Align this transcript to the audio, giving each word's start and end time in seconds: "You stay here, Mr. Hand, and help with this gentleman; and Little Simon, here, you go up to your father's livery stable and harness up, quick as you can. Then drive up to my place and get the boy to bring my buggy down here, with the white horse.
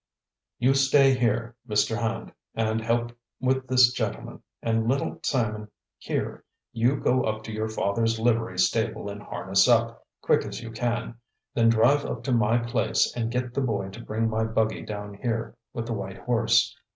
"You 0.57 0.73
stay 0.73 1.13
here, 1.15 1.55
Mr. 1.69 1.95
Hand, 1.95 2.33
and 2.55 2.81
help 2.81 3.15
with 3.39 3.67
this 3.67 3.93
gentleman; 3.93 4.41
and 4.59 4.87
Little 4.87 5.19
Simon, 5.21 5.67
here, 5.99 6.43
you 6.73 6.95
go 6.95 7.23
up 7.25 7.43
to 7.43 7.51
your 7.51 7.69
father's 7.69 8.19
livery 8.19 8.57
stable 8.57 9.09
and 9.11 9.21
harness 9.21 9.67
up, 9.67 10.03
quick 10.21 10.43
as 10.43 10.59
you 10.59 10.71
can. 10.71 11.19
Then 11.53 11.69
drive 11.69 12.03
up 12.03 12.23
to 12.23 12.31
my 12.31 12.57
place 12.57 13.13
and 13.15 13.29
get 13.31 13.53
the 13.53 13.61
boy 13.61 13.89
to 13.89 14.03
bring 14.03 14.27
my 14.27 14.43
buggy 14.43 14.81
down 14.81 15.13
here, 15.13 15.55
with 15.71 15.85
the 15.85 15.93
white 15.93 16.17
horse. 16.17 16.75